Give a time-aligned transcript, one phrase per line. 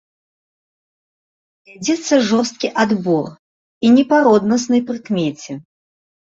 [1.73, 3.27] Вядзецца жорсткі адбор,
[3.85, 5.51] і не па роднаснай прыкмеце.